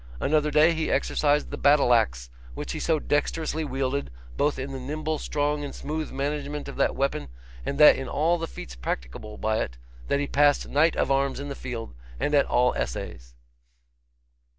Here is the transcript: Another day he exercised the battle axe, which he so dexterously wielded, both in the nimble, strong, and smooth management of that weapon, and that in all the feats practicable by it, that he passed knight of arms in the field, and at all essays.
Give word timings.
Another 0.19 0.49
day 0.49 0.73
he 0.73 0.89
exercised 0.89 1.51
the 1.51 1.59
battle 1.59 1.93
axe, 1.93 2.31
which 2.55 2.71
he 2.71 2.79
so 2.79 2.97
dexterously 2.97 3.63
wielded, 3.63 4.09
both 4.35 4.57
in 4.57 4.71
the 4.71 4.79
nimble, 4.79 5.19
strong, 5.19 5.63
and 5.63 5.75
smooth 5.75 6.09
management 6.11 6.67
of 6.67 6.75
that 6.77 6.95
weapon, 6.95 7.27
and 7.67 7.79
that 7.79 7.97
in 7.97 8.09
all 8.09 8.39
the 8.39 8.47
feats 8.47 8.73
practicable 8.75 9.37
by 9.37 9.59
it, 9.59 9.77
that 10.07 10.19
he 10.19 10.25
passed 10.25 10.67
knight 10.67 10.95
of 10.95 11.11
arms 11.11 11.39
in 11.39 11.49
the 11.49 11.53
field, 11.55 11.93
and 12.19 12.33
at 12.33 12.47
all 12.47 12.73
essays. 12.73 13.35